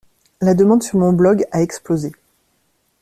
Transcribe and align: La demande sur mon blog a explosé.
La 0.41 0.55
demande 0.55 0.81
sur 0.81 0.97
mon 0.97 1.13
blog 1.13 1.45
a 1.51 1.61
explosé. 1.61 2.11